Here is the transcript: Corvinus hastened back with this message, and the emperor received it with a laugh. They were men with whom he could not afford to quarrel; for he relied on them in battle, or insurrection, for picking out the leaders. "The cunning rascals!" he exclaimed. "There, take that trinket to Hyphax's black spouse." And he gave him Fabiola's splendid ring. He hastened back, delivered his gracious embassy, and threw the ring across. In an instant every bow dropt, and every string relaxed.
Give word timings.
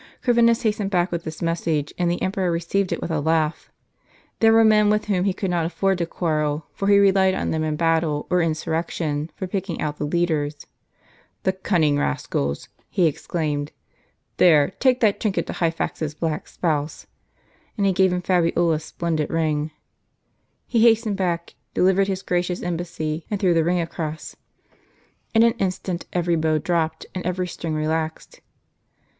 Corvinus 0.23 0.63
hastened 0.63 0.89
back 0.89 1.11
with 1.11 1.25
this 1.25 1.43
message, 1.43 1.93
and 1.95 2.09
the 2.09 2.19
emperor 2.23 2.49
received 2.51 2.91
it 2.91 3.03
with 3.03 3.11
a 3.11 3.19
laugh. 3.21 3.71
They 4.39 4.49
were 4.49 4.63
men 4.65 4.89
with 4.89 5.05
whom 5.05 5.25
he 5.25 5.31
could 5.31 5.51
not 5.51 5.63
afford 5.67 5.99
to 5.99 6.07
quarrel; 6.07 6.65
for 6.73 6.87
he 6.87 6.97
relied 6.97 7.35
on 7.35 7.51
them 7.51 7.63
in 7.63 7.75
battle, 7.75 8.25
or 8.31 8.41
insurrection, 8.41 9.29
for 9.35 9.45
picking 9.45 9.79
out 9.79 9.99
the 9.99 10.07
leaders. 10.07 10.65
"The 11.43 11.53
cunning 11.53 11.99
rascals!" 11.99 12.67
he 12.89 13.05
exclaimed. 13.05 13.73
"There, 14.37 14.71
take 14.79 15.01
that 15.01 15.19
trinket 15.19 15.45
to 15.45 15.53
Hyphax's 15.53 16.15
black 16.15 16.47
spouse." 16.47 17.05
And 17.77 17.85
he 17.85 17.93
gave 17.93 18.11
him 18.11 18.23
Fabiola's 18.23 18.83
splendid 18.83 19.29
ring. 19.29 19.69
He 20.65 20.81
hastened 20.81 21.17
back, 21.17 21.53
delivered 21.75 22.07
his 22.07 22.23
gracious 22.23 22.63
embassy, 22.63 23.27
and 23.29 23.39
threw 23.39 23.53
the 23.53 23.63
ring 23.63 23.79
across. 23.79 24.35
In 25.35 25.43
an 25.43 25.53
instant 25.59 26.07
every 26.11 26.37
bow 26.37 26.57
dropt, 26.57 27.05
and 27.13 27.23
every 27.23 27.45
string 27.47 27.75
relaxed. 27.75 28.41